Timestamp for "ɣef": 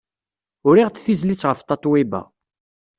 1.49-1.59